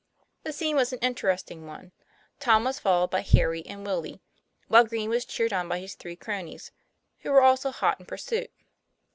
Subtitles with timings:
[0.41, 1.91] The scene was an interesting one.
[2.39, 4.19] Tom was fol lowed by Harry and Willie,
[4.67, 6.71] while Green was cheered on by his three cronies,
[7.19, 8.49] who were also hot in pur suit.